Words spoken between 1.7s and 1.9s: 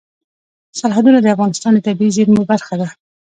د